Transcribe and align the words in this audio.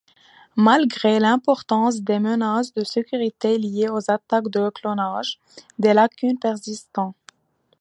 Malgré 0.55 1.19
l'importance 1.19 2.01
des 2.01 2.17
menaces 2.17 2.73
de 2.73 2.83
sécurité 2.83 3.59
liées 3.59 3.87
aux 3.89 4.09
attaques 4.09 4.49
de 4.49 4.67
clonage, 4.71 5.39
des 5.77 5.93
lacunes 5.93 6.39
persistent. 6.39 7.13